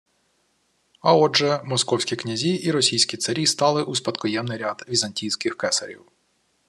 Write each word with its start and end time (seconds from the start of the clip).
А 1.01 1.13
отже, 1.15 1.61
московські 1.65 2.15
князі 2.15 2.49
і 2.55 2.71
російські 2.71 3.17
царі 3.17 3.45
стали 3.47 3.83
у 3.83 3.95
спадкоємний 3.95 4.57
ряд 4.57 4.85
візантійських 4.87 5.57
кесарів 5.57 6.01